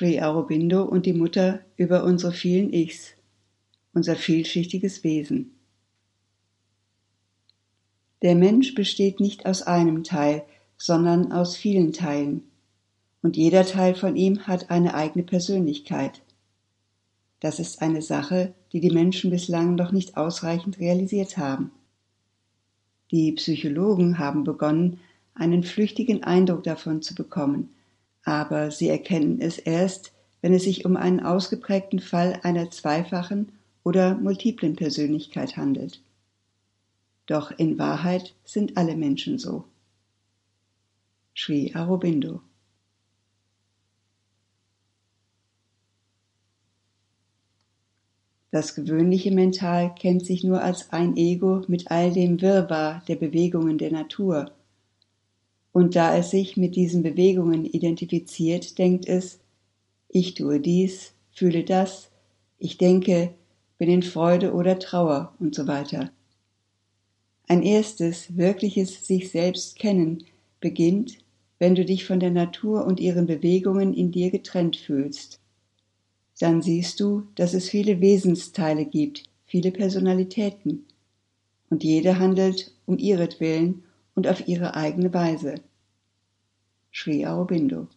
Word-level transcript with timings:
Sri 0.00 0.18
Aurobindo 0.22 0.82
und 0.82 1.04
die 1.04 1.12
Mutter 1.12 1.60
über 1.76 2.04
unsere 2.04 2.32
vielen 2.32 2.72
Ichs, 2.72 3.12
unser 3.92 4.16
vielschichtiges 4.16 5.04
Wesen. 5.04 5.50
Der 8.22 8.34
Mensch 8.34 8.74
besteht 8.74 9.20
nicht 9.20 9.44
aus 9.44 9.60
einem 9.60 10.02
Teil, 10.02 10.44
sondern 10.78 11.32
aus 11.32 11.54
vielen 11.54 11.92
Teilen, 11.92 12.44
und 13.20 13.36
jeder 13.36 13.66
Teil 13.66 13.94
von 13.94 14.16
ihm 14.16 14.46
hat 14.46 14.70
eine 14.70 14.94
eigene 14.94 15.22
Persönlichkeit. 15.22 16.22
Das 17.40 17.60
ist 17.60 17.82
eine 17.82 18.00
Sache, 18.00 18.54
die 18.72 18.80
die 18.80 18.92
Menschen 18.92 19.30
bislang 19.30 19.74
noch 19.74 19.92
nicht 19.92 20.16
ausreichend 20.16 20.78
realisiert 20.78 21.36
haben. 21.36 21.72
Die 23.10 23.32
Psychologen 23.32 24.18
haben 24.18 24.44
begonnen, 24.44 24.98
einen 25.34 25.62
flüchtigen 25.62 26.22
Eindruck 26.22 26.62
davon 26.62 27.02
zu 27.02 27.14
bekommen, 27.14 27.74
aber 28.24 28.70
sie 28.70 28.88
erkennen 28.88 29.40
es 29.40 29.58
erst, 29.58 30.12
wenn 30.40 30.54
es 30.54 30.64
sich 30.64 30.84
um 30.84 30.96
einen 30.96 31.20
ausgeprägten 31.20 32.00
Fall 32.00 32.40
einer 32.42 32.70
zweifachen 32.70 33.52
oder 33.82 34.14
multiplen 34.14 34.76
Persönlichkeit 34.76 35.56
handelt. 35.56 36.00
Doch 37.26 37.50
in 37.50 37.78
Wahrheit 37.78 38.34
sind 38.44 38.76
alle 38.76 38.96
Menschen 38.96 39.38
so. 39.38 39.64
Sri 41.34 41.72
Aurobindo 41.74 42.40
Das 48.52 48.74
gewöhnliche 48.74 49.30
Mental 49.30 49.94
kennt 49.94 50.26
sich 50.26 50.42
nur 50.42 50.60
als 50.60 50.92
ein 50.92 51.16
Ego 51.16 51.62
mit 51.68 51.88
all 51.92 52.12
dem 52.12 52.40
Wirrwarr 52.40 53.00
der 53.06 53.14
Bewegungen 53.14 53.78
der 53.78 53.92
Natur. 53.92 54.50
Und 55.72 55.96
da 55.96 56.16
es 56.16 56.30
sich 56.30 56.56
mit 56.56 56.76
diesen 56.76 57.02
Bewegungen 57.02 57.64
identifiziert, 57.64 58.78
denkt 58.78 59.06
es, 59.06 59.38
ich 60.08 60.34
tue 60.34 60.60
dies, 60.60 61.12
fühle 61.30 61.64
das, 61.64 62.10
ich 62.58 62.76
denke, 62.76 63.32
bin 63.78 63.88
in 63.88 64.02
Freude 64.02 64.52
oder 64.52 64.78
Trauer 64.78 65.34
und 65.38 65.54
so 65.54 65.66
weiter. 65.66 66.10
Ein 67.46 67.62
erstes, 67.62 68.36
wirkliches 68.36 69.06
sich 69.06 69.30
selbst 69.30 69.78
kennen 69.78 70.24
beginnt, 70.60 71.18
wenn 71.58 71.74
du 71.74 71.84
dich 71.84 72.04
von 72.04 72.20
der 72.20 72.30
Natur 72.30 72.84
und 72.84 73.00
ihren 73.00 73.26
Bewegungen 73.26 73.94
in 73.94 74.12
dir 74.12 74.30
getrennt 74.30 74.76
fühlst 74.76 75.40
dann 76.40 76.62
siehst 76.62 77.00
du, 77.00 77.24
dass 77.34 77.52
es 77.52 77.68
viele 77.68 78.00
Wesensteile 78.00 78.86
gibt, 78.86 79.24
viele 79.44 79.70
Personalitäten, 79.70 80.86
und 81.68 81.84
jede 81.84 82.18
handelt 82.18 82.72
um 82.86 82.98
ihretwillen 82.98 83.84
und 84.14 84.26
auf 84.26 84.46
ihre 84.46 84.74
eigene 84.74 85.12
Weise. 85.12 85.56
Sri 86.92 87.24
Aurobindo 87.26 87.88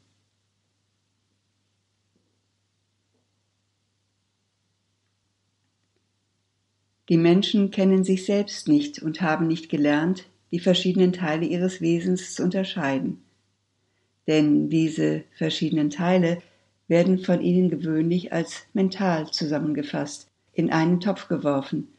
Die 7.09 7.17
Menschen 7.17 7.69
kennen 7.69 8.03
sich 8.03 8.25
selbst 8.25 8.67
nicht 8.67 9.01
und 9.01 9.21
haben 9.21 9.47
nicht 9.47 9.69
gelernt, 9.69 10.29
die 10.51 10.59
verschiedenen 10.59 11.11
Teile 11.11 11.45
ihres 11.45 11.81
Wesens 11.81 12.33
zu 12.33 12.43
unterscheiden. 12.43 13.23
Denn 14.27 14.69
diese 14.69 15.25
verschiedenen 15.37 15.89
Teile 15.89 16.41
werden 16.87 17.19
von 17.19 17.41
ihnen 17.41 17.69
gewöhnlich 17.69 18.31
als 18.31 18.63
mental 18.73 19.29
zusammengefasst, 19.31 20.29
in 20.53 20.71
einen 20.71 21.01
Topf 21.01 21.27
geworfen, 21.27 21.89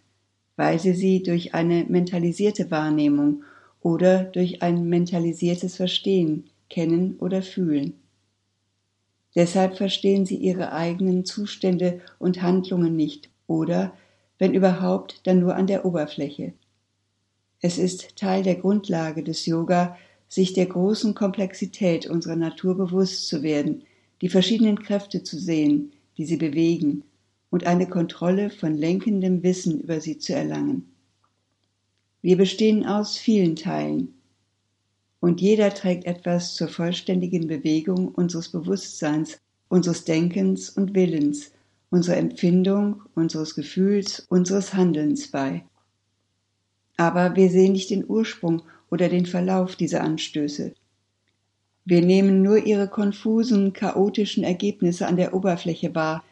weil 0.57 0.79
sie 0.79 0.95
sie 0.95 1.23
durch 1.23 1.53
eine 1.53 1.85
mentalisierte 1.85 2.71
Wahrnehmung 2.71 3.45
oder 3.85 4.25
durch 4.25 4.63
ein 4.63 4.89
mentalisiertes 4.89 5.77
Verstehen 5.77 6.47
kennen 6.71 7.17
oder 7.19 7.43
fühlen. 7.43 7.93
Deshalb 9.37 9.77
verstehen 9.77 10.25
sie 10.25 10.37
ihre 10.37 10.73
eigenen 10.73 11.27
Zustände 11.27 12.01
und 12.19 12.41
Handlungen 12.41 12.97
nicht 12.97 13.29
oder, 13.47 13.93
wenn 14.39 14.55
überhaupt, 14.55 15.21
dann 15.25 15.41
nur 15.41 15.55
an 15.55 15.67
der 15.67 15.85
Oberfläche. 15.85 16.55
Es 17.61 17.77
ist 17.77 18.17
Teil 18.17 18.43
der 18.43 18.55
Grundlage 18.55 19.23
des 19.23 19.45
Yoga, 19.45 19.97
sich 20.29 20.55
der 20.55 20.67
großen 20.67 21.15
Komplexität 21.15 22.07
unserer 22.07 22.37
Natur 22.37 22.77
bewusst 22.77 23.29
zu 23.29 23.43
werden, 23.43 23.83
die 24.23 24.31
verschiedenen 24.31 24.83
Kräfte 24.83 25.23
zu 25.23 25.39
sehen, 25.39 25.93
die 26.17 26.25
sie 26.25 26.39
bewegen, 26.39 27.05
und 27.51 27.67
eine 27.67 27.87
Kontrolle 27.87 28.49
von 28.49 28.75
lenkendem 28.75 29.43
Wissen 29.43 29.83
über 29.83 30.01
sie 30.01 30.19
zu 30.19 30.35
erlangen. 30.35 30.94
Wir 32.25 32.39
bestehen 32.39 32.87
aus 32.87 33.19
vielen 33.19 33.55
Teilen, 33.55 34.15
und 35.21 35.43
jeder 35.43 35.75
trägt 35.75 36.07
etwas 36.07 36.55
zur 36.55 36.69
vollständigen 36.69 37.49
Bewegung 37.49 38.09
unseres 38.09 38.49
Bewusstseins, 38.49 39.43
unseres 39.69 40.05
Denkens 40.05 40.71
und 40.71 40.95
Willens, 40.95 41.53
unserer 41.91 42.17
Empfindung, 42.17 43.03
unseres 43.15 43.55
Gefühls, 43.55 44.21
unseres 44.31 44.73
Handelns 44.73 45.31
bei. 45.31 45.67
Aber 46.97 47.37
wir 47.37 47.51
sehen 47.51 47.73
nicht 47.73 47.91
den 47.91 48.09
Ursprung 48.09 48.63
oder 48.91 49.11
den 49.11 49.27
Verlauf 49.27 49.77
dieser 49.77 50.01
Anstöße. 50.01 50.73
Wir 51.85 52.01
nehmen 52.01 52.41
nur 52.41 52.57
ihre 52.65 52.89
konfusen, 52.89 53.75
chaotischen 53.75 54.45
Ergebnisse 54.45 55.07
an 55.07 55.19
der 55.19 55.35
Oberfläche 55.35 55.95
wahr, 55.95 56.25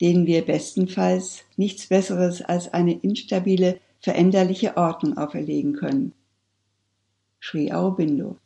denen 0.00 0.26
wir 0.26 0.44
bestenfalls 0.44 1.44
nichts 1.56 1.86
Besseres 1.86 2.42
als 2.42 2.74
eine 2.74 2.98
instabile, 2.98 3.78
veränderliche 4.00 4.76
Ordnung 4.76 5.16
auferlegen 5.16 5.74
können. 5.74 6.12
Sri 7.40 7.72
Aurobindo 7.72 8.36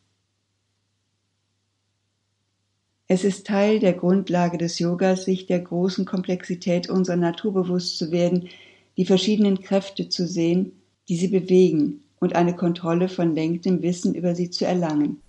Es 3.06 3.24
ist 3.24 3.46
Teil 3.46 3.78
der 3.78 3.92
Grundlage 3.92 4.58
des 4.58 4.78
Yogas, 4.78 5.24
sich 5.24 5.46
der 5.46 5.60
großen 5.60 6.04
Komplexität 6.04 6.88
unserer 6.88 7.16
Natur 7.16 7.52
bewusst 7.52 7.98
zu 7.98 8.10
werden, 8.10 8.48
die 8.96 9.06
verschiedenen 9.06 9.60
Kräfte 9.60 10.08
zu 10.08 10.26
sehen, 10.26 10.72
die 11.08 11.16
sie 11.16 11.28
bewegen 11.28 12.02
und 12.20 12.34
eine 12.36 12.54
Kontrolle 12.54 13.08
von 13.08 13.34
lenkendem 13.34 13.82
Wissen 13.82 14.14
über 14.14 14.34
sie 14.34 14.50
zu 14.50 14.66
erlangen. 14.66 15.20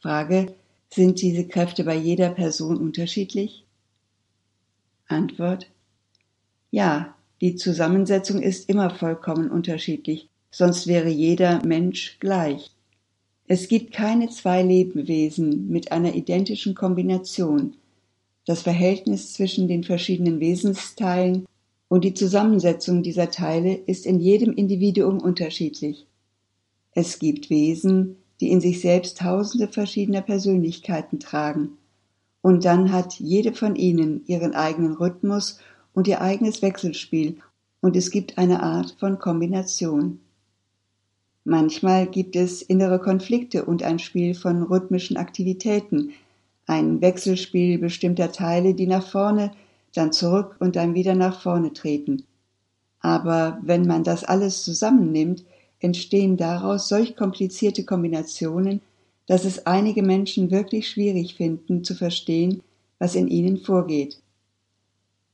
Frage, 0.00 0.54
sind 0.90 1.20
diese 1.20 1.46
Kräfte 1.46 1.84
bei 1.84 1.94
jeder 1.94 2.30
Person 2.30 2.78
unterschiedlich? 2.78 3.64
Antwort, 5.06 5.70
ja, 6.70 7.14
die 7.40 7.54
Zusammensetzung 7.54 8.42
ist 8.42 8.68
immer 8.68 8.90
vollkommen 8.90 9.50
unterschiedlich, 9.50 10.28
sonst 10.50 10.86
wäre 10.86 11.08
jeder 11.08 11.64
Mensch 11.64 12.18
gleich. 12.18 12.70
Es 13.46 13.68
gibt 13.68 13.92
keine 13.92 14.28
zwei 14.28 14.62
Lebewesen 14.62 15.68
mit 15.68 15.92
einer 15.92 16.14
identischen 16.14 16.74
Kombination. 16.74 17.74
Das 18.44 18.62
Verhältnis 18.62 19.32
zwischen 19.32 19.68
den 19.68 19.84
verschiedenen 19.84 20.40
Wesensteilen 20.40 21.46
und 21.88 22.04
die 22.04 22.14
Zusammensetzung 22.14 23.02
dieser 23.02 23.30
Teile 23.30 23.74
ist 23.74 24.04
in 24.04 24.20
jedem 24.20 24.52
Individuum 24.52 25.20
unterschiedlich. 25.20 26.06
Es 26.92 27.18
gibt 27.18 27.48
Wesen, 27.48 28.16
die 28.40 28.50
in 28.50 28.60
sich 28.60 28.80
selbst 28.80 29.18
tausende 29.18 29.68
verschiedener 29.68 30.22
Persönlichkeiten 30.22 31.20
tragen. 31.20 31.78
Und 32.42 32.64
dann 32.64 32.92
hat 32.92 33.14
jede 33.14 33.52
von 33.52 33.76
ihnen 33.76 34.22
ihren 34.26 34.54
eigenen 34.54 34.94
Rhythmus 34.94 35.58
und 35.98 36.06
ihr 36.06 36.20
eigenes 36.20 36.62
Wechselspiel, 36.62 37.38
und 37.80 37.96
es 37.96 38.12
gibt 38.12 38.38
eine 38.38 38.62
Art 38.62 38.94
von 39.00 39.18
Kombination. 39.18 40.20
Manchmal 41.42 42.06
gibt 42.06 42.36
es 42.36 42.62
innere 42.62 43.00
Konflikte 43.00 43.64
und 43.64 43.82
ein 43.82 43.98
Spiel 43.98 44.36
von 44.36 44.62
rhythmischen 44.62 45.16
Aktivitäten, 45.16 46.12
ein 46.66 47.00
Wechselspiel 47.00 47.80
bestimmter 47.80 48.30
Teile, 48.30 48.74
die 48.74 48.86
nach 48.86 49.04
vorne, 49.04 49.50
dann 49.92 50.12
zurück 50.12 50.54
und 50.60 50.76
dann 50.76 50.94
wieder 50.94 51.16
nach 51.16 51.40
vorne 51.40 51.72
treten. 51.72 52.22
Aber 53.00 53.58
wenn 53.64 53.84
man 53.84 54.04
das 54.04 54.22
alles 54.22 54.62
zusammennimmt, 54.62 55.44
entstehen 55.80 56.36
daraus 56.36 56.86
solch 56.86 57.16
komplizierte 57.16 57.84
Kombinationen, 57.84 58.82
dass 59.26 59.44
es 59.44 59.66
einige 59.66 60.04
Menschen 60.04 60.52
wirklich 60.52 60.88
schwierig 60.88 61.34
finden 61.34 61.82
zu 61.82 61.96
verstehen, 61.96 62.62
was 63.00 63.16
in 63.16 63.26
ihnen 63.26 63.56
vorgeht. 63.56 64.20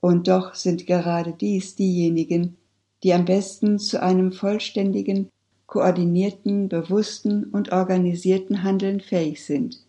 Und 0.05 0.29
doch 0.29 0.55
sind 0.55 0.87
gerade 0.87 1.33
dies 1.33 1.77
diejenigen, 1.77 2.59
die 3.03 3.15
am 3.15 3.25
besten 3.25 3.79
zu 3.79 4.03
einem 4.03 4.33
vollständigen, 4.33 5.31
koordinierten, 5.65 6.69
bewussten 6.69 7.45
und 7.45 7.73
organisierten 7.73 8.63
Handeln 8.63 9.01
fähig 9.01 9.43
sind. 9.43 9.83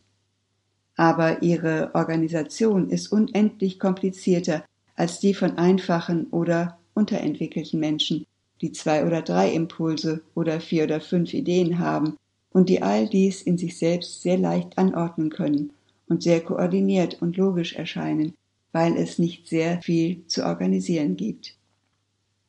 Aber 0.95 1.43
ihre 1.43 1.93
Organisation 1.95 2.89
ist 2.89 3.11
unendlich 3.11 3.77
komplizierter 3.77 4.63
als 4.95 5.19
die 5.19 5.33
von 5.33 5.57
einfachen 5.57 6.27
oder 6.27 6.77
unterentwickelten 6.93 7.81
Menschen, 7.81 8.25
die 8.61 8.71
zwei 8.71 9.05
oder 9.05 9.21
drei 9.21 9.51
Impulse 9.51 10.21
oder 10.33 10.61
vier 10.61 10.85
oder 10.85 11.01
fünf 11.01 11.33
Ideen 11.33 11.77
haben 11.79 12.15
und 12.51 12.69
die 12.69 12.81
all 12.81 13.09
dies 13.09 13.41
in 13.41 13.57
sich 13.57 13.77
selbst 13.77 14.21
sehr 14.21 14.37
leicht 14.37 14.77
anordnen 14.77 15.29
können 15.29 15.73
und 16.07 16.23
sehr 16.23 16.39
koordiniert 16.39 17.21
und 17.21 17.35
logisch 17.35 17.75
erscheinen, 17.75 18.33
weil 18.75 18.97
es 18.97 19.19
nicht 19.19 19.47
sehr 19.47 19.81
viel 19.81 20.27
zu 20.27 20.45
organisieren 20.45 21.15
gibt. 21.15 21.55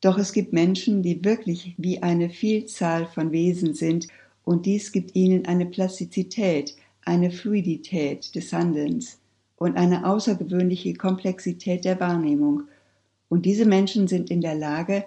Doch 0.00 0.19
es 0.19 0.32
gibt 0.32 0.52
Menschen, 0.52 1.00
die 1.05 1.25
wirklich 1.25 1.76
wie 1.78 2.02
eine 2.02 2.31
Vielzahl 2.31 3.06
von 3.06 3.31
Wesen 3.31 3.75
sind, 3.75 4.08
und 4.43 4.67
dies 4.67 4.90
gibt 4.90 5.14
ihnen 5.14 5.46
eine 5.46 5.67
Plastizität, 5.67 6.75
eine 7.05 7.31
Fluidität 7.31 8.34
des 8.34 8.52
Handelns 8.52 9.20
und 9.55 9.76
eine 9.76 10.05
außergewöhnliche 10.05 10.94
Komplexität 10.94 11.84
der 11.84 12.00
Wahrnehmung, 12.00 12.64
und 13.28 13.46
diese 13.46 13.64
Menschen 13.64 14.08
sind 14.08 14.28
in 14.28 14.40
der 14.40 14.56
Lage, 14.56 15.05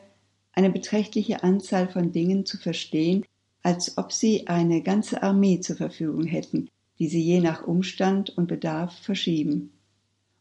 eine 0.54 0.70
beträchtliche 0.70 1.44
Anzahl 1.44 1.90
von 1.90 2.14
Dingen 2.14 2.46
zu 2.46 2.58
verstehen, 2.58 3.26
als 3.62 3.98
ob 3.98 4.14
sie 4.14 4.48
eine 4.48 4.82
ganze 4.84 5.22
Armee 5.22 5.60
zur 5.60 5.76
Verfügung 5.76 6.24
hätten, 6.24 6.70
die 6.98 7.10
sie 7.10 7.22
je 7.22 7.42
nach 7.42 7.68
Umstand 7.68 8.38
und 8.38 8.48
Bedarf 8.48 8.98
verschieben. 9.00 9.74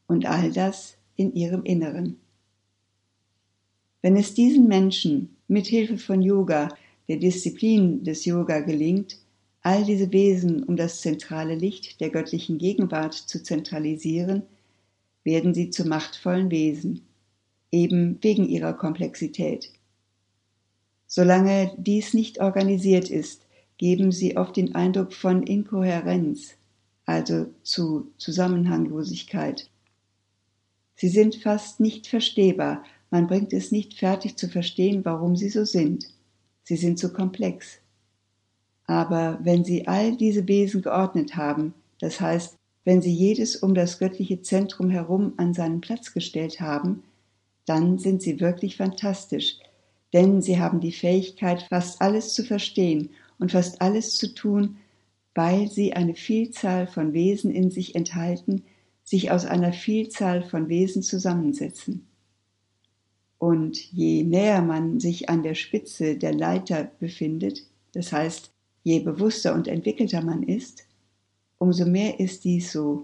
Und 0.08 0.26
all 0.26 0.50
das 0.50 0.96
in 1.14 1.32
ihrem 1.34 1.62
Inneren. 1.62 2.16
Wenn 4.02 4.16
es 4.16 4.34
diesen 4.34 4.66
Menschen 4.66 5.37
mit 5.46 5.66
Hilfe 5.66 5.99
von 5.99 6.22
Yoga, 6.22 6.69
der 7.08 7.19
Disziplin 7.19 8.02
des 8.02 8.25
Yoga 8.25 8.60
gelingt, 8.60 9.19
all 9.62 9.84
diese 9.84 10.12
Wesen 10.12 10.62
um 10.64 10.76
das 10.76 11.00
zentrale 11.00 11.55
Licht 11.55 12.00
der 12.00 12.10
göttlichen 12.10 12.58
Gegenwart 12.58 13.14
zu 13.14 13.43
zentralisieren, 13.43 14.43
werden 15.25 15.52
sie 15.52 15.70
zu 15.70 15.87
machtvollen 15.87 16.50
Wesen, 16.50 17.02
eben 17.70 18.19
wegen 18.22 18.49
ihrer 18.49 18.72
Komplexität. 18.72 19.70
Solange 21.06 21.72
dies 21.76 22.14
nicht 22.14 22.40
organisiert 22.40 23.10
ist, 23.10 23.43
geben 23.78 24.12
sie 24.12 24.37
oft 24.37 24.56
den 24.56 24.75
Eindruck 24.75 25.12
von 25.12 25.43
Inkohärenz, 25.43 26.55
also 27.05 27.46
zu 27.62 28.10
Zusammenhanglosigkeit. 28.19 29.70
Sie 30.99 31.09
sind 31.09 31.37
fast 31.37 31.79
nicht 31.79 32.09
verstehbar, 32.09 32.83
man 33.11 33.29
bringt 33.29 33.53
es 33.53 33.71
nicht 33.71 33.95
fertig 33.95 34.37
zu 34.37 34.49
verstehen, 34.49 35.05
warum 35.05 35.37
sie 35.37 35.49
so 35.49 35.65
sind. 35.65 36.09
Sie 36.65 36.77
sind 36.77 36.99
zu 36.99 37.12
komplex. 37.12 37.79
Aber 38.85 39.39
wenn 39.43 39.65
Sie 39.65 39.87
all 39.87 40.17
diese 40.17 40.49
Wesen 40.49 40.83
geordnet 40.83 41.37
haben, 41.37 41.73
das 42.00 42.21
heißt, 42.21 42.56
wenn 42.85 43.00
Sie 43.00 43.12
jedes 43.12 43.56
um 43.56 43.75
das 43.75 43.99
göttliche 43.99 44.43
Zentrum 44.43 44.91
herum 44.91 45.35
an 45.37 45.55
seinen 45.55 45.81
Platz 45.81 46.12
gestellt 46.12 46.61
haben, 46.61 47.05
dann 47.65 47.99
sind 47.99 48.21
Sie 48.21 48.41
wirklich 48.41 48.77
fantastisch, 48.77 49.59
denn 50.12 50.43
Sie 50.43 50.59
haben 50.59 50.81
die 50.81 50.93
Fähigkeit, 50.93 51.62
fast 51.71 52.03
alles 52.03 52.35
zu 52.35 52.43
verstehen 52.43 53.11
und 53.39 53.53
fast 53.53 53.81
alles 53.81 54.17
zu 54.17 54.35
tun, 54.35 54.79
weil 55.35 55.71
Sie 55.71 55.93
eine 55.93 56.15
Vielzahl 56.15 56.89
von 56.89 57.12
Wesen 57.12 57.51
in 57.51 57.71
sich 57.71 57.94
enthalten, 57.94 58.65
sich 59.08 59.31
aus 59.31 59.44
einer 59.44 59.72
Vielzahl 59.72 60.43
von 60.43 60.69
Wesen 60.69 61.02
zusammensetzen. 61.02 62.06
Und 63.38 63.78
je 63.93 64.25
näher 64.25 64.62
man 64.62 65.00
sich 65.00 65.28
an 65.28 65.43
der 65.43 65.55
Spitze 65.55 66.16
der 66.16 66.34
Leiter 66.34 66.90
befindet, 66.99 67.64
das 67.93 68.12
heißt, 68.12 68.52
Je 68.88 69.00
bewusster 69.00 69.55
und 69.55 69.69
entwickelter 69.69 70.22
man 70.22 70.43
ist, 70.43 70.87
umso 71.58 71.84
mehr 71.84 72.20
ist 72.20 72.44
dies 72.44 72.72
so 72.72 73.02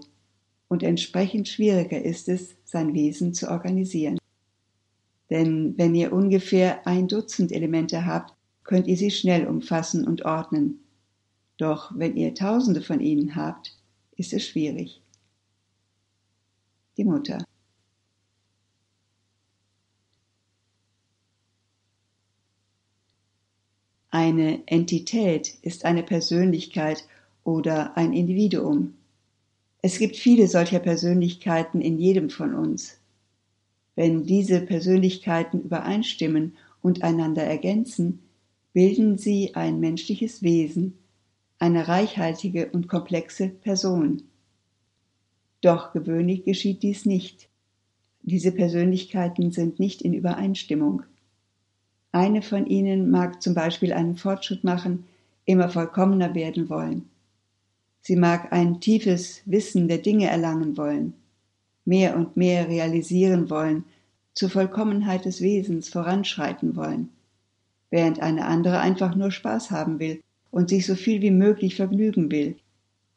und 0.67 0.81
entsprechend 0.81 1.47
schwieriger 1.47 2.01
ist 2.01 2.27
es, 2.27 2.55
sein 2.63 2.95
Wesen 2.95 3.35
zu 3.35 3.51
organisieren. 3.51 4.17
Denn 5.29 5.77
wenn 5.77 5.93
ihr 5.93 6.11
ungefähr 6.11 6.87
ein 6.87 7.07
Dutzend 7.07 7.51
Elemente 7.51 8.07
habt, 8.07 8.33
könnt 8.63 8.87
ihr 8.87 8.97
sie 8.97 9.11
schnell 9.11 9.45
umfassen 9.45 10.07
und 10.07 10.25
ordnen. 10.25 10.79
Doch 11.57 11.91
wenn 11.95 12.15
ihr 12.15 12.33
Tausende 12.33 12.81
von 12.81 12.99
ihnen 12.99 13.35
habt, 13.35 13.77
ist 14.17 14.33
es 14.33 14.43
schwierig. 14.43 15.03
Die 16.97 17.03
Mutter. 17.03 17.45
Eine 24.11 24.65
Entität 24.65 25.55
ist 25.61 25.83
eine 25.83 26.01
Persönlichkeit 26.01 27.05
oder 27.43 27.97
ein 27.97 28.13
Individuum. 28.13 28.93
Es 29.81 29.99
gibt 29.99 30.15
viele 30.15 30.47
solcher 30.47 30.79
Persönlichkeiten 30.79 31.81
in 31.81 31.99
jedem 31.99 32.29
von 32.29 32.53
uns. 32.53 32.97
Wenn 33.95 34.25
diese 34.25 34.61
Persönlichkeiten 34.61 35.61
übereinstimmen 35.61 36.55
und 36.81 37.03
einander 37.03 37.43
ergänzen, 37.43 38.19
bilden 38.71 39.17
sie 39.17 39.53
ein 39.53 39.79
menschliches 39.79 40.41
Wesen, 40.41 40.97
eine 41.59 41.87
reichhaltige 41.87 42.69
und 42.71 42.87
komplexe 42.87 43.49
Person. 43.49 44.23
Doch 45.61 45.93
gewöhnlich 45.93 46.43
geschieht 46.43 46.83
dies 46.83 47.05
nicht. 47.05 47.49
Diese 48.21 48.51
Persönlichkeiten 48.51 49.51
sind 49.51 49.79
nicht 49.79 50.01
in 50.01 50.13
Übereinstimmung. 50.13 51.03
Eine 52.11 52.41
von 52.41 52.65
ihnen 52.65 53.11
mag 53.11 53.41
zum 53.41 53.53
Beispiel 53.53 53.93
einen 53.93 54.17
Fortschritt 54.17 54.63
machen, 54.63 55.05
immer 55.45 55.69
vollkommener 55.69 56.33
werden 56.33 56.69
wollen. 56.69 57.09
Sie 58.01 58.15
mag 58.15 58.53
ein 58.53 58.79
tiefes 58.79 59.41
Wissen 59.45 59.87
der 59.87 59.97
Dinge 59.97 60.27
erlangen 60.27 60.77
wollen, 60.77 61.13
mehr 61.85 62.15
und 62.15 62.37
mehr 62.37 62.67
realisieren 62.67 63.49
wollen, 63.49 63.83
zur 64.33 64.49
Vollkommenheit 64.49 65.25
des 65.25 65.41
Wesens 65.41 65.89
voranschreiten 65.89 66.75
wollen, 66.75 67.09
während 67.89 68.19
eine 68.19 68.45
andere 68.45 68.79
einfach 68.79 69.15
nur 69.15 69.31
Spaß 69.31 69.71
haben 69.71 69.99
will 69.99 70.21
und 70.51 70.69
sich 70.69 70.85
so 70.85 70.95
viel 70.95 71.21
wie 71.21 71.31
möglich 71.31 71.75
vergnügen 71.75 72.31
will. 72.31 72.55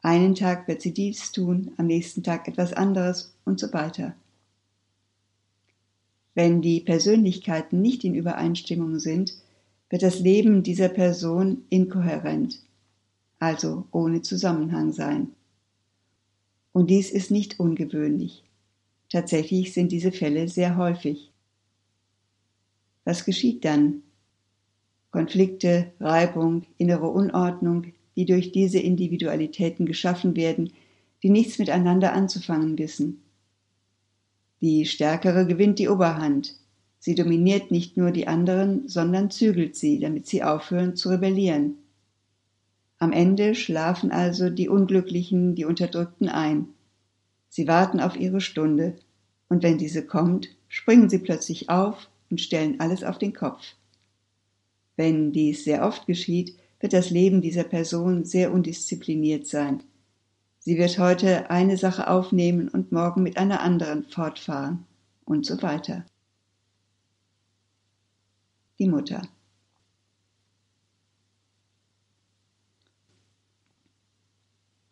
Einen 0.01 0.35
Tag 0.35 0.67
wird 0.67 0.81
sie 0.81 0.93
dies 0.93 1.31
tun, 1.31 1.71
am 1.77 1.87
nächsten 1.87 2.23
Tag 2.23 2.47
etwas 2.47 2.73
anderes 2.73 3.33
und 3.43 3.59
so 3.59 3.71
weiter. 3.73 4.15
Wenn 6.35 6.61
die 6.61 6.79
Persönlichkeiten 6.79 7.81
nicht 7.81 8.05
in 8.05 8.15
Übereinstimmung 8.15 8.99
sind, 8.99 9.33
wird 9.89 10.03
das 10.03 10.19
Leben 10.19 10.63
dieser 10.63 10.87
Person 10.87 11.63
inkohärent, 11.69 12.61
also 13.39 13.87
ohne 13.91 14.21
Zusammenhang 14.21 14.93
sein. 14.93 15.31
Und 16.71 16.89
dies 16.89 17.11
ist 17.11 17.31
nicht 17.31 17.59
ungewöhnlich. 17.59 18.43
Tatsächlich 19.09 19.73
sind 19.73 19.91
diese 19.91 20.11
Fälle 20.11 20.47
sehr 20.47 20.77
häufig. 20.77 21.31
Was 23.03 23.25
geschieht 23.25 23.65
dann? 23.65 24.03
Konflikte, 25.11 25.91
Reibung, 25.99 26.67
innere 26.77 27.07
Unordnung, 27.07 27.87
die 28.19 28.25
durch 28.25 28.51
diese 28.51 28.79
Individualitäten 28.79 29.85
geschaffen 29.85 30.35
werden, 30.35 30.73
die 31.23 31.29
nichts 31.29 31.57
miteinander 31.57 32.11
anzufangen 32.11 32.77
wissen. 32.77 33.21
Die 34.59 34.85
Stärkere 34.85 35.47
gewinnt 35.47 35.79
die 35.79 35.87
Oberhand. 35.87 36.57
Sie 36.99 37.15
dominiert 37.15 37.71
nicht 37.71 37.95
nur 37.95 38.11
die 38.11 38.27
anderen, 38.27 38.89
sondern 38.89 39.31
zügelt 39.31 39.77
sie, 39.77 40.01
damit 40.01 40.27
sie 40.27 40.43
aufhören 40.43 40.97
zu 40.97 41.07
rebellieren. 41.07 41.75
Am 42.97 43.13
Ende 43.13 43.55
schlafen 43.55 44.11
also 44.11 44.49
die 44.49 44.67
Unglücklichen, 44.67 45.55
die 45.55 45.63
Unterdrückten 45.63 46.27
ein. 46.27 46.67
Sie 47.47 47.69
warten 47.69 48.01
auf 48.01 48.17
ihre 48.17 48.41
Stunde, 48.41 48.97
und 49.47 49.63
wenn 49.63 49.77
diese 49.77 50.05
kommt, 50.05 50.49
springen 50.67 51.09
sie 51.09 51.19
plötzlich 51.19 51.69
auf 51.69 52.09
und 52.29 52.41
stellen 52.41 52.81
alles 52.81 53.05
auf 53.05 53.17
den 53.17 53.31
Kopf. 53.31 53.75
Wenn 54.97 55.31
dies 55.31 55.63
sehr 55.63 55.85
oft 55.85 56.05
geschieht, 56.05 56.57
wird 56.79 56.93
das 56.93 57.09
Leben 57.09 57.41
dieser 57.41 57.63
Person 57.63 58.25
sehr 58.25 58.53
undiszipliniert 58.53 59.47
sein. 59.47 59.83
Sie 60.59 60.77
wird 60.77 60.99
heute 60.99 61.49
eine 61.49 61.77
Sache 61.77 62.09
aufnehmen 62.09 62.69
und 62.69 62.91
morgen 62.91 63.23
mit 63.23 63.37
einer 63.37 63.61
anderen 63.61 64.03
fortfahren 64.03 64.85
und 65.25 65.45
so 65.45 65.61
weiter. 65.61 66.05
Die 68.77 68.87
Mutter. 68.87 69.21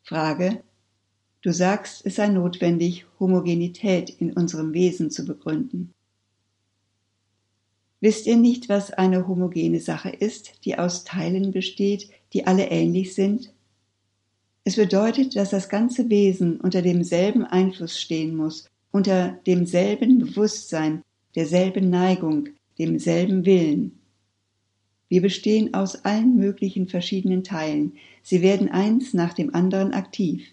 Frage. 0.04 0.64
Du 1.42 1.52
sagst, 1.52 2.06
es 2.06 2.16
sei 2.16 2.28
notwendig, 2.28 3.06
Homogenität 3.20 4.10
in 4.10 4.34
unserem 4.34 4.74
Wesen 4.74 5.12
zu 5.12 5.26
begründen. 5.26 5.94
Wisst 8.00 8.28
ihr 8.28 8.38
nicht, 8.38 8.70
was 8.70 8.92
eine 8.92 9.28
homogene 9.28 9.80
Sache 9.80 10.10
ist, 10.10 10.66
die 10.66 10.78
aus 10.78 11.04
Teilen 11.04 11.52
besteht, 11.52 12.10
die 12.34 12.46
alle 12.46 12.70
ähnlich 12.70 13.16
sind 13.16 13.52
es 14.68 14.76
bedeutet, 14.76 15.38
dass 15.38 15.52
das 15.52 15.70
ganze 15.70 16.10
Wesen 16.10 16.60
unter 16.60 16.82
demselben 16.82 17.46
Einfluss 17.46 18.02
stehen 18.02 18.36
muss, 18.36 18.70
unter 18.92 19.40
demselben 19.48 20.20
Bewusstsein, 20.20 21.04
derselben 21.36 21.90
Neigung, 21.90 22.50
demselben 22.78 23.46
Willen. 23.46 23.98
Wir 25.08 25.22
bestehen 25.22 25.74
aus 25.74 26.04
allen 26.04 26.36
möglichen 26.36 26.90
verschiedenen 26.90 27.46
Teilen, 27.46 27.94
sie 28.24 28.42
werden 28.42 28.68
eins 28.68 29.14
nach 29.14 29.34
dem 29.34 29.56
anderen 29.56 29.94
aktiv. 29.94 30.46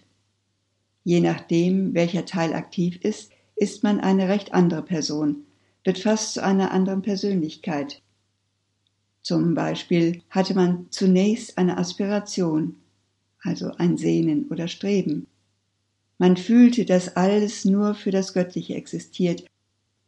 Je 1.03 1.19
nachdem, 1.19 1.93
welcher 1.93 2.23
Teil 2.23 2.53
aktiv 2.53 2.97
ist, 3.01 3.33
ist 3.57 3.83
man 3.83 3.99
eine 3.99 4.29
recht 4.29 4.53
andere 4.53 4.83
Person, 4.83 5.44
wird 5.85 5.99
fast 5.99 6.33
zu 6.33 6.43
einer 6.43 6.71
anderen 6.71 7.01
Persönlichkeit. 7.01 8.01
Zum 9.21 9.53
Beispiel 9.53 10.21
hatte 10.29 10.53
man 10.53 10.87
zunächst 10.89 11.57
eine 11.57 11.77
Aspiration, 11.77 12.75
also 13.41 13.71
ein 13.77 13.97
Sehnen 13.97 14.47
oder 14.49 14.67
Streben. 14.67 15.27
Man 16.17 16.37
fühlte, 16.37 16.85
dass 16.85 17.15
alles 17.15 17.65
nur 17.65 17.95
für 17.95 18.11
das 18.11 18.33
Göttliche 18.33 18.75
existiert. 18.75 19.45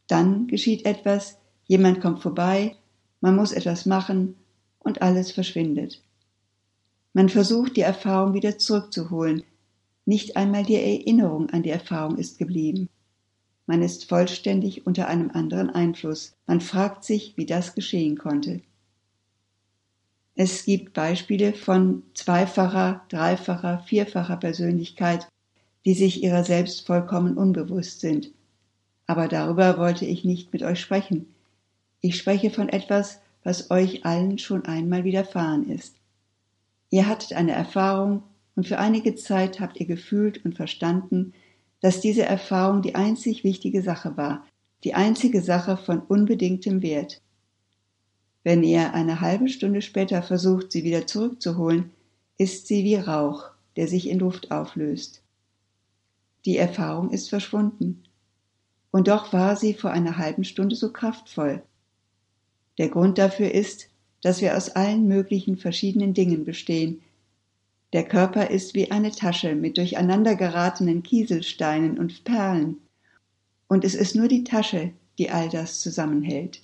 Dann 0.06 0.46
geschieht 0.46 0.84
etwas, 0.84 1.38
jemand 1.66 2.00
kommt 2.00 2.22
vorbei, 2.22 2.76
man 3.20 3.36
muss 3.36 3.52
etwas 3.52 3.86
machen 3.86 4.34
und 4.78 5.02
alles 5.02 5.32
verschwindet. 5.32 6.02
Man 7.12 7.28
versucht 7.28 7.76
die 7.76 7.82
Erfahrung 7.82 8.34
wieder 8.34 8.58
zurückzuholen. 8.58 9.42
Nicht 10.06 10.36
einmal 10.36 10.64
die 10.64 10.76
Erinnerung 10.76 11.50
an 11.50 11.62
die 11.62 11.70
Erfahrung 11.70 12.16
ist 12.16 12.38
geblieben. 12.38 12.88
Man 13.68 13.82
ist 13.82 14.08
vollständig 14.08 14.86
unter 14.86 15.08
einem 15.08 15.30
anderen 15.30 15.68
Einfluss. 15.68 16.34
Man 16.46 16.62
fragt 16.62 17.04
sich, 17.04 17.34
wie 17.36 17.44
das 17.44 17.74
geschehen 17.74 18.16
konnte. 18.16 18.62
Es 20.34 20.64
gibt 20.64 20.94
Beispiele 20.94 21.52
von 21.52 22.02
zweifacher, 22.14 23.02
dreifacher, 23.10 23.80
vierfacher 23.80 24.38
Persönlichkeit, 24.38 25.28
die 25.84 25.92
sich 25.92 26.22
ihrer 26.22 26.44
selbst 26.44 26.86
vollkommen 26.86 27.36
unbewusst 27.36 28.00
sind. 28.00 28.30
Aber 29.06 29.28
darüber 29.28 29.76
wollte 29.76 30.06
ich 30.06 30.24
nicht 30.24 30.50
mit 30.54 30.62
euch 30.62 30.80
sprechen. 30.80 31.26
Ich 32.00 32.16
spreche 32.16 32.48
von 32.48 32.70
etwas, 32.70 33.20
was 33.44 33.70
euch 33.70 34.06
allen 34.06 34.38
schon 34.38 34.64
einmal 34.64 35.04
widerfahren 35.04 35.68
ist. 35.68 35.94
Ihr 36.88 37.06
hattet 37.06 37.34
eine 37.34 37.52
Erfahrung 37.52 38.22
und 38.56 38.66
für 38.66 38.78
einige 38.78 39.14
Zeit 39.14 39.60
habt 39.60 39.78
ihr 39.78 39.86
gefühlt 39.86 40.42
und 40.46 40.54
verstanden, 40.56 41.34
dass 41.80 42.00
diese 42.00 42.24
Erfahrung 42.24 42.82
die 42.82 42.94
einzig 42.94 43.44
wichtige 43.44 43.82
Sache 43.82 44.16
war, 44.16 44.44
die 44.84 44.94
einzige 44.94 45.42
Sache 45.42 45.76
von 45.76 46.00
unbedingtem 46.00 46.82
Wert. 46.82 47.20
Wenn 48.44 48.62
ihr 48.62 48.94
eine 48.94 49.20
halbe 49.20 49.48
Stunde 49.48 49.82
später 49.82 50.22
versucht, 50.22 50.72
sie 50.72 50.84
wieder 50.84 51.06
zurückzuholen, 51.06 51.90
ist 52.38 52.66
sie 52.66 52.84
wie 52.84 52.96
Rauch, 52.96 53.50
der 53.76 53.88
sich 53.88 54.08
in 54.08 54.20
Luft 54.20 54.50
auflöst. 54.50 55.22
Die 56.44 56.56
Erfahrung 56.56 57.10
ist 57.10 57.28
verschwunden. 57.28 58.04
Und 58.90 59.08
doch 59.08 59.32
war 59.32 59.56
sie 59.56 59.74
vor 59.74 59.90
einer 59.90 60.16
halben 60.16 60.44
Stunde 60.44 60.76
so 60.76 60.92
kraftvoll. 60.92 61.62
Der 62.78 62.88
Grund 62.88 63.18
dafür 63.18 63.52
ist, 63.52 63.88
dass 64.22 64.40
wir 64.40 64.56
aus 64.56 64.70
allen 64.70 65.06
möglichen 65.06 65.58
verschiedenen 65.58 66.14
Dingen 66.14 66.44
bestehen. 66.44 67.02
Der 67.94 68.04
Körper 68.04 68.50
ist 68.50 68.74
wie 68.74 68.90
eine 68.90 69.10
Tasche 69.10 69.54
mit 69.54 69.78
durcheinander 69.78 70.36
geratenen 70.36 71.02
Kieselsteinen 71.02 71.98
und 71.98 72.24
Perlen. 72.24 72.76
Und 73.66 73.84
es 73.84 73.94
ist 73.94 74.14
nur 74.14 74.28
die 74.28 74.44
Tasche, 74.44 74.92
die 75.16 75.30
all 75.30 75.48
das 75.48 75.80
zusammenhält. 75.80 76.62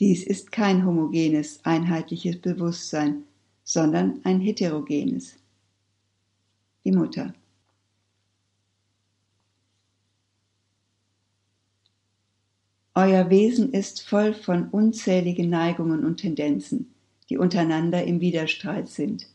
Dies 0.00 0.24
ist 0.24 0.52
kein 0.52 0.84
homogenes, 0.84 1.64
einheitliches 1.64 2.38
Bewusstsein, 2.40 3.24
sondern 3.62 4.20
ein 4.24 4.40
heterogenes. 4.40 5.36
Die 6.84 6.92
Mutter. 6.92 7.32
Euer 12.94 13.30
Wesen 13.30 13.72
ist 13.72 14.02
voll 14.02 14.34
von 14.34 14.68
unzähligen 14.68 15.48
Neigungen 15.48 16.04
und 16.04 16.18
Tendenzen, 16.18 16.94
die 17.30 17.38
untereinander 17.38 18.04
im 18.04 18.20
Widerstreit 18.20 18.88
sind. 18.88 19.33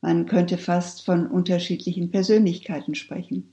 Man 0.00 0.26
könnte 0.26 0.56
fast 0.56 1.04
von 1.04 1.26
unterschiedlichen 1.26 2.10
Persönlichkeiten 2.10 2.94
sprechen. 2.94 3.52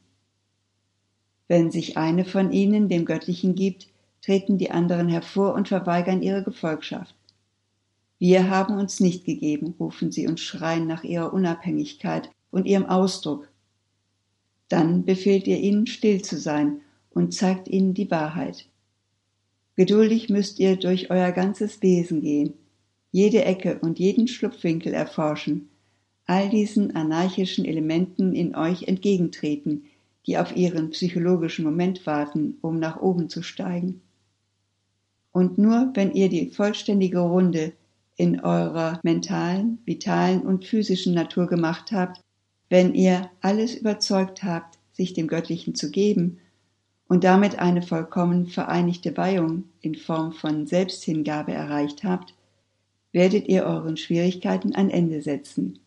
Wenn 1.48 1.72
sich 1.72 1.98
eine 1.98 2.26
von 2.26 2.52
ihnen 2.52 2.90
dem 2.90 3.06
Göttlichen 3.06 3.56
gibt, 3.56 3.88
treten 4.22 4.58
die 4.58 4.72
anderen 4.72 5.10
hervor 5.10 5.54
und 5.54 5.68
verweigern 5.68 6.22
ihre 6.22 6.44
Gefolgschaft. 6.44 7.16
Wir 8.20 8.50
haben 8.50 8.78
uns 8.78 9.00
nicht 9.00 9.26
gegeben, 9.26 9.76
rufen 9.80 10.12
sie 10.12 10.28
und 10.28 10.40
schreien 10.40 10.88
nach 10.88 11.04
ihrer 11.04 11.34
Unabhängigkeit 11.34 12.30
und 12.50 12.66
ihrem 12.66 12.86
Ausdruck. 12.88 13.48
Dann 14.70 15.06
befehlt 15.06 15.48
ihr 15.48 15.60
ihnen, 15.60 15.88
still 15.88 16.22
zu 16.22 16.38
sein 16.38 16.82
und 17.12 17.34
zeigt 17.34 17.68
ihnen 17.68 17.94
die 17.94 18.10
Wahrheit. 18.10 18.68
Geduldig 19.76 20.30
müsst 20.30 20.60
ihr 20.60 20.76
durch 20.76 21.12
euer 21.12 21.32
ganzes 21.32 21.82
Wesen 21.82 22.22
gehen, 22.22 22.54
jede 23.12 23.46
Ecke 23.46 23.80
und 23.80 24.00
jeden 24.00 24.28
Schlupfwinkel 24.28 24.94
erforschen, 24.94 25.70
all 26.28 26.50
diesen 26.50 26.96
anarchischen 26.96 27.66
Elementen 27.66 28.36
in 28.36 28.56
euch 28.56 28.84
entgegentreten, 28.84 29.86
die 30.28 30.38
auf 30.38 30.56
ihren 30.56 30.92
psychologischen 30.92 31.64
Moment 31.64 32.06
warten, 32.06 32.58
um 32.62 32.80
nach 32.80 33.02
oben 33.02 33.30
zu 33.30 33.42
steigen. 33.42 34.02
Und 35.32 35.58
nur 35.58 35.92
wenn 35.94 36.14
ihr 36.14 36.30
die 36.30 36.50
vollständige 36.50 37.20
Runde 37.20 37.72
in 38.18 38.42
eurer 38.42 39.00
mentalen, 39.04 39.80
vitalen 39.86 40.42
und 40.42 40.66
physischen 40.66 41.14
Natur 41.14 41.48
gemacht 41.48 41.92
habt, 41.92 42.20
wenn 42.70 42.94
ihr 42.94 43.30
alles 43.42 43.76
überzeugt 43.76 44.44
habt, 44.44 44.78
sich 44.92 45.14
dem 45.14 45.28
Göttlichen 45.28 45.76
zu 45.76 45.92
geben 45.92 46.40
und 47.08 47.24
damit 47.24 47.60
eine 47.60 47.82
vollkommen 47.82 48.48
vereinigte 48.48 49.16
Weihung 49.16 49.66
in 49.80 49.96
Form 49.96 50.34
von 50.34 50.68
Selbsthingabe 50.68 51.54
erreicht 51.54 52.04
habt, 52.04 52.34
werdet 53.14 53.48
ihr 53.48 53.64
euren 53.64 53.96
Schwierigkeiten 53.96 54.76
ein 54.76 54.90
Ende 54.90 55.22
setzen. 55.22 55.80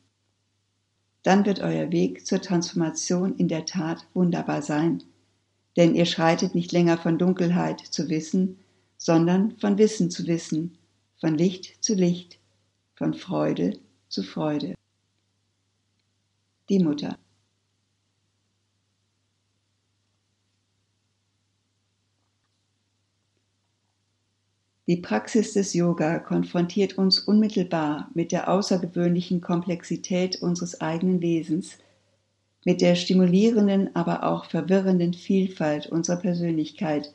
Dann 1.23 1.45
wird 1.45 1.61
euer 1.61 1.93
Weg 1.93 2.27
zur 2.27 2.41
Transformation 2.41 3.37
in 3.37 3.49
der 3.49 3.67
Tat 3.67 4.07
wunderbar 4.15 4.63
sein, 4.63 5.03
denn 5.77 5.95
ihr 5.95 6.07
schreitet 6.07 6.55
nicht 6.55 6.73
länger 6.73 6.99
von 6.99 7.19
Dunkelheit 7.19 7.81
zu 7.81 8.09
Wissen, 8.09 8.59
sondern 8.97 9.57
von 9.59 9.79
Wissen 9.79 10.11
zu 10.11 10.27
Wissen, 10.27 10.79
von 11.21 11.37
Licht 11.37 11.83
zu 11.85 11.95
Licht, 11.95 12.39
von 12.95 13.15
Freude 13.15 13.79
zu 14.09 14.23
Freude. 14.23 14.75
Die 16.69 16.79
Mutter. 16.79 17.19
Die 24.91 24.97
Praxis 24.97 25.53
des 25.53 25.73
Yoga 25.73 26.19
konfrontiert 26.19 26.99
uns 26.99 27.21
unmittelbar 27.21 28.11
mit 28.13 28.33
der 28.33 28.49
außergewöhnlichen 28.49 29.41
Komplexität 29.41 30.43
unseres 30.43 30.81
eigenen 30.81 31.23
Wesens, 31.23 31.79
mit 32.65 32.81
der 32.81 32.97
stimulierenden, 32.97 33.95
aber 33.95 34.25
auch 34.25 34.47
verwirrenden 34.47 35.15
Vielfalt 35.15 35.87
unserer 35.87 36.17
Persönlichkeit, 36.17 37.15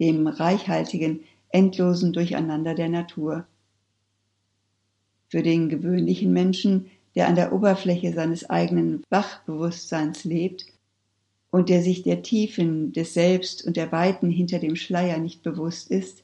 dem 0.00 0.26
reichhaltigen, 0.26 1.20
endlosen 1.50 2.12
Durcheinander 2.12 2.74
der 2.74 2.88
Natur. 2.88 3.46
Für 5.28 5.44
den 5.44 5.68
gewöhnlichen 5.68 6.32
Menschen, 6.32 6.90
der 7.14 7.28
an 7.28 7.36
der 7.36 7.52
Oberfläche 7.52 8.12
seines 8.12 8.50
eigenen 8.50 9.04
Wachbewusstseins 9.08 10.24
lebt 10.24 10.66
und 11.52 11.68
der 11.68 11.80
sich 11.80 12.02
der 12.02 12.22
Tiefen 12.22 12.92
des 12.92 13.14
Selbst 13.14 13.64
und 13.64 13.76
der 13.76 13.92
Weiten 13.92 14.30
hinter 14.30 14.58
dem 14.58 14.74
Schleier 14.74 15.18
nicht 15.18 15.44
bewusst 15.44 15.88
ist, 15.88 16.21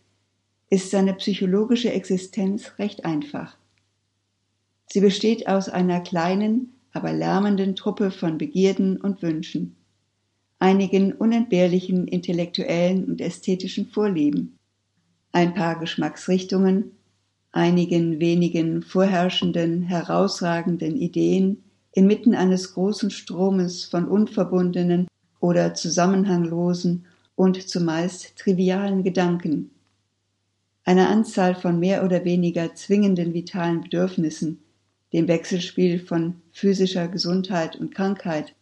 ist 0.71 0.91
seine 0.91 1.15
psychologische 1.15 1.93
Existenz 1.93 2.73
recht 2.79 3.05
einfach. 3.05 3.57
Sie 4.87 5.01
besteht 5.01 5.49
aus 5.49 5.69
einer 5.69 6.01
kleinen, 6.01 6.75
aber 6.93 7.13
lärmenden 7.13 7.77
Truppe 7.77 8.11
von 8.11 8.39
Begierden 8.39 8.97
und 8.99 9.23
Wünschen 9.23 9.77
einigen 10.59 11.13
unentbehrlichen 11.13 12.09
intellektuellen 12.09 13.05
und 13.05 13.21
ästhetischen 13.21 13.87
Vorlieben, 13.87 14.59
ein 15.33 15.55
paar 15.55 15.79
Geschmacksrichtungen, 15.79 16.93
einigen 17.53 18.21
wenigen 18.21 18.83
vorherrschenden, 18.83 19.83
herausragenden 19.83 20.97
Ideen 20.97 21.63
inmitten 21.93 22.35
eines 22.35 22.75
großen 22.75 23.11
Stromes 23.11 23.85
von 23.85 24.07
unverbundenen 24.07 25.09
oder 25.41 25.75
zusammenhanglosen 25.75 27.07
und 27.37 27.69
zumeist 27.69 28.37
trivialen 28.37 29.05
Gedanken, 29.05 29.71
einer 30.89 31.11
Anzahl 31.11 31.55
von 31.55 31.79
mehr 31.79 32.03
oder 32.03 32.25
weniger 32.25 32.75
zwingenden 32.75 33.35
vitalen 33.35 33.83
Bedürfnissen, 33.83 34.61
dem 35.13 35.29
Wechselspiel 35.29 36.01
von 36.01 36.37
physischer 36.51 37.09
Gesundheit 37.09 37.77
und 37.77 37.95
Krankheit, 37.95 38.55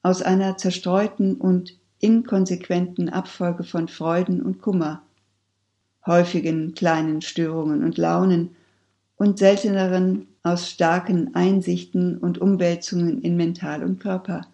aus 0.00 0.22
einer 0.22 0.56
zerstreuten 0.56 1.34
und 1.34 1.76
inkonsequenten 1.98 3.10
Abfolge 3.10 3.64
von 3.64 3.88
Freuden 3.88 4.40
und 4.40 4.62
Kummer, 4.62 5.02
häufigen 6.06 6.74
kleinen 6.74 7.20
Störungen 7.20 7.84
und 7.84 7.98
Launen 7.98 8.56
und 9.16 9.38
selteneren 9.38 10.28
aus 10.42 10.70
starken 10.70 11.34
Einsichten 11.34 12.16
und 12.16 12.38
Umwälzungen 12.38 13.20
in 13.20 13.36
Mental 13.36 13.84
und 13.84 14.00
Körper. 14.00 14.46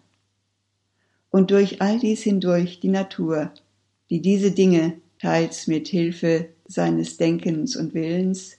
Und 1.29 1.51
durch 1.51 1.81
all 1.81 1.99
dies 1.99 2.23
hindurch 2.23 2.81
die 2.81 2.89
Natur, 2.89 3.51
die 4.09 4.21
diese 4.21 4.51
Dinge 4.51 4.95
teils 5.19 5.67
mit 5.67 5.87
Hilfe 5.87 6.49
seines 6.67 7.17
Denkens 7.17 7.75
und 7.75 7.93
Willens, 7.93 8.57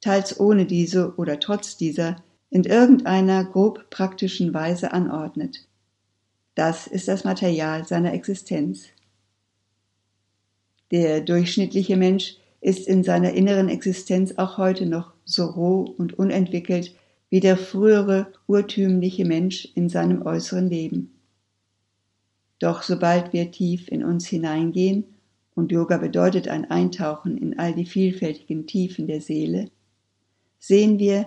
teils 0.00 0.38
ohne 0.40 0.66
diese 0.66 1.14
oder 1.16 1.40
trotz 1.40 1.76
dieser 1.76 2.16
in 2.50 2.64
irgendeiner 2.64 3.44
grob 3.44 3.90
praktischen 3.90 4.52
Weise 4.52 4.92
anordnet. 4.92 5.66
Das 6.54 6.86
ist 6.86 7.08
das 7.08 7.24
Material 7.24 7.86
seiner 7.86 8.12
Existenz. 8.12 8.86
Der 10.90 11.20
durchschnittliche 11.20 11.96
Mensch 11.96 12.36
ist 12.60 12.88
in 12.88 13.04
seiner 13.04 13.32
inneren 13.32 13.68
Existenz 13.68 14.36
auch 14.36 14.58
heute 14.58 14.86
noch 14.86 15.12
so 15.24 15.46
roh 15.46 15.82
und 15.96 16.18
unentwickelt 16.18 16.94
wie 17.30 17.40
der 17.40 17.56
frühere 17.56 18.32
urtümliche 18.48 19.24
Mensch 19.24 19.68
in 19.74 19.88
seinem 19.88 20.22
äußeren 20.22 20.68
Leben. 20.68 21.14
Doch 22.58 22.82
sobald 22.82 23.32
wir 23.32 23.50
tief 23.52 23.88
in 23.88 24.04
uns 24.04 24.26
hineingehen, 24.26 25.04
und 25.54 25.72
Yoga 25.72 25.98
bedeutet 25.98 26.48
ein 26.48 26.70
Eintauchen 26.70 27.36
in 27.36 27.58
all 27.58 27.74
die 27.74 27.86
vielfältigen 27.86 28.66
Tiefen 28.66 29.06
der 29.06 29.20
Seele, 29.20 29.70
sehen 30.58 30.98
wir, 30.98 31.26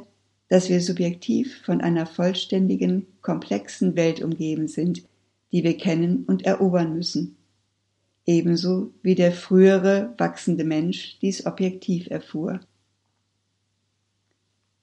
dass 0.50 0.70
wir 0.70 0.82
subjektiv 0.82 1.62
von 1.64 1.82
einer 1.82 2.06
vollständigen, 2.06 3.08
komplexen 3.22 3.96
Welt 3.96 4.22
umgeben 4.22 4.68
sind, 4.68 5.04
die 5.52 5.64
wir 5.64 5.78
kennen 5.78 6.26
und 6.26 6.46
erobern 6.46 6.96
müssen, 6.96 7.38
ebenso 8.26 8.92
wie 9.02 9.16
der 9.16 9.32
frühere 9.32 10.14
wachsende 10.18 10.64
Mensch 10.64 11.18
dies 11.22 11.46
objektiv 11.46 12.08
erfuhr. 12.10 12.60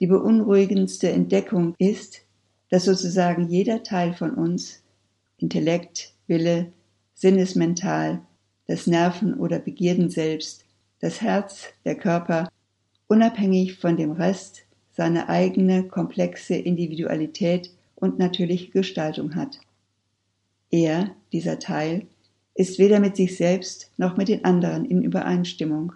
Die 0.00 0.06
beunruhigendste 0.06 1.11
Entdeckung 1.11 1.75
ist, 1.78 2.23
dass 2.70 2.87
sozusagen 2.87 3.49
jeder 3.49 3.82
Teil 3.82 4.14
von 4.14 4.35
uns, 4.35 4.82
Intellekt, 5.38 6.14
Wille, 6.26 6.73
Sinnesmental, 7.14 8.23
das 8.70 8.86
Nerven- 8.86 9.34
oder 9.34 9.58
Begierden 9.58 10.10
selbst, 10.10 10.64
das 11.00 11.20
Herz, 11.20 11.70
der 11.84 11.96
Körper, 11.96 12.48
unabhängig 13.08 13.74
von 13.74 13.96
dem 13.96 14.12
Rest 14.12 14.62
seine 14.92 15.28
eigene 15.28 15.88
komplexe 15.88 16.54
Individualität 16.54 17.72
und 17.96 18.20
natürliche 18.20 18.70
Gestaltung 18.70 19.34
hat. 19.34 19.58
Er, 20.70 21.10
dieser 21.32 21.58
Teil, 21.58 22.06
ist 22.54 22.78
weder 22.78 23.00
mit 23.00 23.16
sich 23.16 23.36
selbst 23.36 23.90
noch 23.96 24.16
mit 24.16 24.28
den 24.28 24.44
anderen 24.44 24.84
in 24.84 25.02
Übereinstimmung 25.02 25.94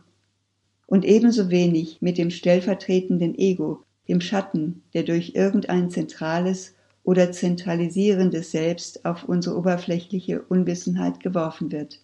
und 0.88 1.04
ebenso 1.04 1.50
wenig 1.50 1.98
mit 2.02 2.18
dem 2.18 2.32
stellvertretenden 2.32 3.38
Ego, 3.38 3.84
dem 4.08 4.20
Schatten, 4.20 4.82
der 4.94 5.04
durch 5.04 5.36
irgendein 5.36 5.90
zentrales 5.90 6.74
oder 7.04 7.30
zentralisierendes 7.30 8.50
Selbst 8.50 9.04
auf 9.04 9.28
unsere 9.28 9.56
oberflächliche 9.56 10.42
Unwissenheit 10.42 11.20
geworfen 11.20 11.70
wird. 11.70 12.00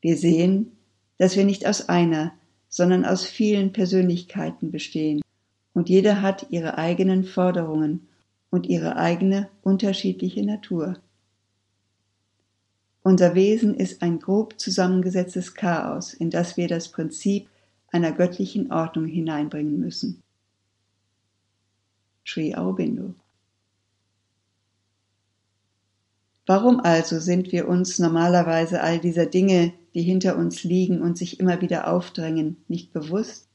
Wir 0.00 0.16
sehen, 0.16 0.72
dass 1.18 1.36
wir 1.36 1.44
nicht 1.44 1.66
aus 1.66 1.88
einer, 1.88 2.32
sondern 2.68 3.04
aus 3.04 3.24
vielen 3.24 3.72
Persönlichkeiten 3.72 4.70
bestehen, 4.70 5.20
und 5.72 5.88
jeder 5.88 6.20
hat 6.20 6.46
ihre 6.50 6.78
eigenen 6.78 7.24
Forderungen 7.24 8.08
und 8.50 8.66
ihre 8.66 8.96
eigene 8.96 9.48
unterschiedliche 9.62 10.44
Natur. 10.44 10.98
Unser 13.02 13.34
Wesen 13.34 13.74
ist 13.74 14.02
ein 14.02 14.18
grob 14.18 14.58
zusammengesetztes 14.58 15.54
Chaos, 15.54 16.12
in 16.12 16.30
das 16.30 16.56
wir 16.56 16.68
das 16.68 16.88
Prinzip 16.88 17.48
einer 17.88 18.12
göttlichen 18.12 18.70
Ordnung 18.72 19.06
hineinbringen 19.06 19.78
müssen. 19.78 20.22
Sri 22.26 22.54
Aurobindo. 22.54 23.14
Warum 26.50 26.80
also 26.80 27.20
sind 27.20 27.52
wir 27.52 27.68
uns 27.68 28.00
normalerweise 28.00 28.82
all 28.82 28.98
dieser 28.98 29.26
Dinge, 29.26 29.72
die 29.94 30.02
hinter 30.02 30.36
uns 30.36 30.64
liegen 30.64 31.00
und 31.00 31.16
sich 31.16 31.38
immer 31.38 31.60
wieder 31.60 31.86
aufdrängen, 31.86 32.56
nicht 32.66 32.92
bewusst? 32.92 33.46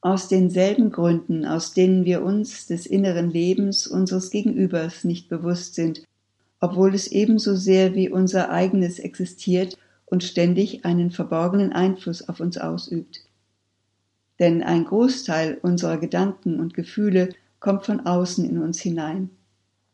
Aus 0.00 0.28
denselben 0.28 0.92
Gründen, 0.92 1.44
aus 1.44 1.74
denen 1.74 2.04
wir 2.04 2.22
uns 2.22 2.68
des 2.68 2.86
inneren 2.86 3.28
Lebens 3.28 3.88
unseres 3.88 4.30
Gegenübers 4.30 5.02
nicht 5.02 5.28
bewusst 5.28 5.74
sind, 5.74 6.04
obwohl 6.60 6.94
es 6.94 7.08
ebenso 7.08 7.56
sehr 7.56 7.96
wie 7.96 8.08
unser 8.08 8.50
eigenes 8.50 9.00
existiert 9.00 9.76
und 10.04 10.22
ständig 10.22 10.84
einen 10.84 11.10
verborgenen 11.10 11.72
Einfluss 11.72 12.28
auf 12.28 12.38
uns 12.38 12.56
ausübt 12.56 13.26
denn 14.38 14.62
ein 14.62 14.84
Großteil 14.84 15.58
unserer 15.62 15.96
Gedanken 15.96 16.60
und 16.60 16.74
Gefühle 16.74 17.30
kommt 17.58 17.86
von 17.86 18.00
außen 18.00 18.44
in 18.44 18.58
uns 18.58 18.80
hinein, 18.80 19.30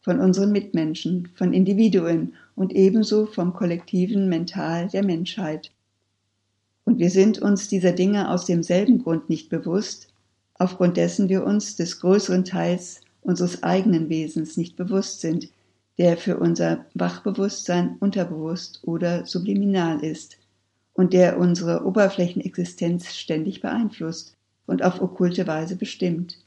von 0.02 0.20
unseren 0.20 0.52
Mitmenschen, 0.52 1.28
von 1.34 1.52
Individuen 1.52 2.34
und 2.54 2.72
ebenso 2.72 3.26
vom 3.26 3.54
kollektiven 3.54 4.28
Mental 4.28 4.88
der 4.88 5.04
Menschheit. 5.04 5.70
Und 6.84 6.98
wir 6.98 7.10
sind 7.10 7.38
uns 7.38 7.68
dieser 7.68 7.92
Dinge 7.92 8.30
aus 8.30 8.44
demselben 8.44 9.02
Grund 9.02 9.30
nicht 9.30 9.48
bewusst, 9.48 10.08
aufgrund 10.54 10.96
dessen 10.96 11.28
wir 11.28 11.44
uns 11.44 11.76
des 11.76 12.00
größeren 12.00 12.44
Teils 12.44 13.00
unseres 13.22 13.62
eigenen 13.62 14.08
Wesens 14.08 14.56
nicht 14.56 14.76
bewusst 14.76 15.20
sind, 15.20 15.48
der 15.98 16.16
für 16.16 16.38
unser 16.38 16.84
Wachbewusstsein 16.94 17.96
unterbewusst 18.00 18.80
oder 18.82 19.24
subliminal 19.26 20.02
ist 20.02 20.38
und 20.94 21.12
der 21.12 21.38
unsere 21.38 21.84
Oberflächenexistenz 21.86 23.14
ständig 23.14 23.60
beeinflusst 23.60 24.36
und 24.66 24.82
auf 24.82 25.00
okkulte 25.00 25.46
Weise 25.46 25.76
bestimmt. 25.76 26.38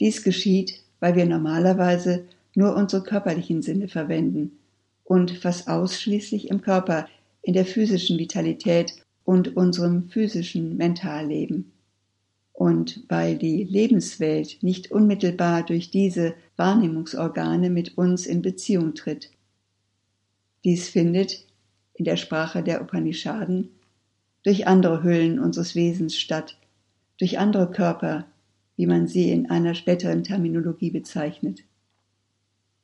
Dies 0.00 0.22
geschieht, 0.22 0.82
weil 1.00 1.16
wir 1.16 1.26
normalerweise 1.26 2.24
nur 2.54 2.74
unsere 2.74 3.02
körperlichen 3.02 3.62
Sinne 3.62 3.88
verwenden 3.88 4.58
und 5.04 5.30
fast 5.30 5.68
ausschließlich 5.68 6.50
im 6.50 6.62
Körper, 6.62 7.08
in 7.42 7.52
der 7.52 7.66
physischen 7.66 8.18
Vitalität 8.18 8.94
und 9.24 9.56
unserem 9.56 10.08
physischen 10.08 10.76
Mentalleben. 10.76 11.72
Und 12.52 13.04
weil 13.08 13.36
die 13.36 13.64
Lebenswelt 13.64 14.62
nicht 14.62 14.90
unmittelbar 14.90 15.62
durch 15.62 15.90
diese 15.90 16.34
Wahrnehmungsorgane 16.56 17.70
mit 17.70 17.98
uns 17.98 18.26
in 18.26 18.42
Beziehung 18.42 18.94
tritt. 18.94 19.30
Dies 20.64 20.88
findet 20.88 21.46
in 21.94 22.04
der 22.04 22.16
Sprache 22.16 22.62
der 22.62 22.80
Upanishaden, 22.80 23.70
durch 24.42 24.66
andere 24.66 25.02
Hüllen 25.02 25.38
unseres 25.38 25.74
Wesens 25.74 26.16
statt, 26.16 26.56
durch 27.18 27.38
andere 27.38 27.70
Körper, 27.70 28.26
wie 28.76 28.86
man 28.86 29.06
sie 29.06 29.30
in 29.30 29.50
einer 29.50 29.74
späteren 29.74 30.22
Terminologie 30.22 30.90
bezeichnet. 30.90 31.64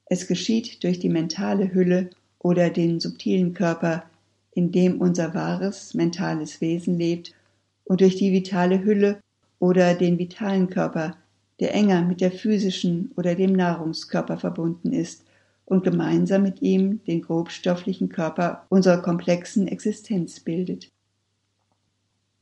Es 0.07 0.27
geschieht 0.27 0.83
durch 0.85 0.99
die 0.99 1.09
mentale 1.09 1.73
Hülle 1.73 2.11
oder 2.39 2.71
den 2.71 3.01
subtilen 3.01 3.55
Körper, 3.55 4.05
in 4.55 4.73
dem 4.73 5.01
unser 5.01 5.35
wahres 5.35 5.95
mentales 5.95 6.61
Wesen 6.61 6.99
lebt, 6.99 7.35
und 7.85 8.01
durch 8.01 8.17
die 8.17 8.33
vitale 8.33 8.85
Hülle 8.85 9.21
oder 9.59 9.95
den 9.95 10.19
vitalen 10.19 10.69
Körper, 10.69 11.17
der 11.61 11.75
enger 11.75 12.03
mit 12.03 12.21
der 12.21 12.31
physischen 12.31 13.11
oder 13.17 13.35
dem 13.35 13.53
Nahrungskörper 13.53 14.39
verbunden 14.39 14.93
ist 14.93 15.25
und 15.65 15.85
gemeinsam 15.85 16.43
mit 16.43 16.63
ihm 16.63 17.03
den 17.07 17.23
grobstofflichen 17.23 18.09
Körper 18.09 18.67
unserer 18.69 19.01
komplexen 19.01 19.69
Existenz 19.69 20.41
bildet. 20.41 20.92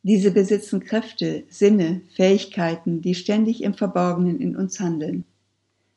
Diese 0.03 0.31
besitzen 0.31 0.81
Kräfte, 0.81 1.45
Sinne, 1.51 2.01
Fähigkeiten, 2.15 3.03
die 3.03 3.15
ständig 3.15 3.63
im 3.63 3.75
Verborgenen 3.75 4.41
in 4.41 4.57
uns 4.57 4.81
handeln. 4.81 5.25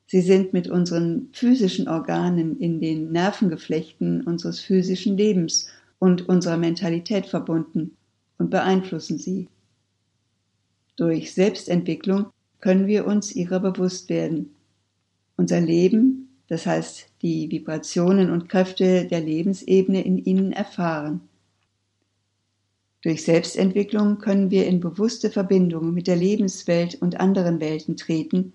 Sie 0.07 0.21
sind 0.21 0.51
mit 0.51 0.67
unseren 0.67 1.29
physischen 1.31 1.87
Organen 1.87 2.59
in 2.59 2.81
den 2.81 3.11
Nervengeflechten 3.11 4.21
unseres 4.21 4.59
physischen 4.59 5.17
Lebens 5.17 5.67
und 5.99 6.27
unserer 6.27 6.57
Mentalität 6.57 7.25
verbunden 7.25 7.95
und 8.37 8.49
beeinflussen 8.49 9.17
sie. 9.17 9.47
Durch 10.97 11.33
Selbstentwicklung 11.33 12.27
können 12.59 12.87
wir 12.87 13.07
uns 13.07 13.33
ihrer 13.33 13.59
bewusst 13.59 14.09
werden. 14.09 14.53
Unser 15.37 15.61
Leben, 15.61 16.29
das 16.47 16.65
heißt 16.65 17.07
die 17.21 17.49
Vibrationen 17.49 18.29
und 18.29 18.49
Kräfte 18.49 19.05
der 19.05 19.21
Lebensebene 19.21 20.05
in 20.05 20.17
ihnen 20.17 20.51
erfahren. 20.51 21.21
Durch 23.03 23.25
Selbstentwicklung 23.25 24.19
können 24.19 24.49
wir 24.49 24.65
in 24.65 24.79
bewusste 24.79 25.29
Verbindung 25.29 25.93
mit 25.93 26.07
der 26.07 26.15
Lebenswelt 26.15 26.95
und 27.01 27.19
anderen 27.19 27.59
Welten 27.59 27.97
treten 27.97 28.53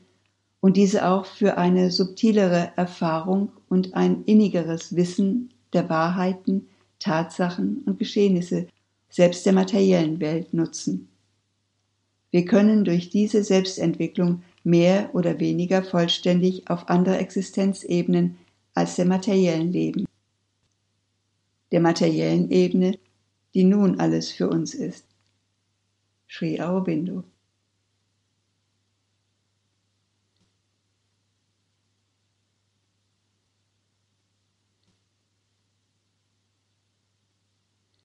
und 0.61 0.79
diese 0.79 1.07
auch 1.07 1.27
für 1.27 1.59
eine 1.59 1.91
subtilere 1.91 2.73
Erfahrung 2.75 3.53
und 3.69 3.95
ein 3.95 4.25
innigeres 4.25 4.97
Wissen 4.97 5.51
der 5.75 5.91
Wahrheiten, 5.91 6.67
Tatsachen 6.99 7.83
und 7.85 7.99
Geschehnisse 7.99 8.67
selbst 9.11 9.45
der 9.45 9.53
materiellen 9.53 10.19
Welt 10.19 10.55
nutzen. 10.55 11.09
Wir 12.31 12.47
können 12.47 12.85
durch 12.85 13.11
diese 13.11 13.45
Selbstentwicklung 13.45 14.43
mehr 14.65 15.15
oder 15.15 15.39
weniger 15.41 15.83
vollständig 15.83 16.71
auf 16.71 16.89
andere 16.89 17.19
Existenzebenen 17.19 18.39
als 18.73 18.97
der 18.97 19.05
materiellen 19.05 19.73
leben. 19.73 20.07
Der 21.71 21.81
materiellen 21.81 22.51
Ebene, 22.51 22.99
die 23.55 23.65
nun 23.65 24.01
alles 24.01 24.31
für 24.31 24.49
uns 24.49 24.75
ist. 24.75 25.07
Sri 26.29 26.61
Aurobindo 26.61 27.25